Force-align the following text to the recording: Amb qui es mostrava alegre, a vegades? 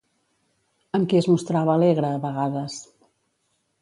Amb 0.99 1.11
qui 1.11 1.21
es 1.21 1.29
mostrava 1.33 1.75
alegre, 1.75 2.11
a 2.17 2.23
vegades? 2.25 2.79